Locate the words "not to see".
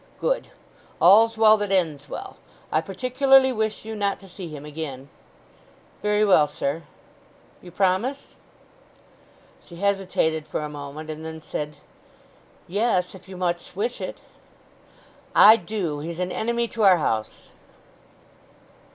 3.95-4.47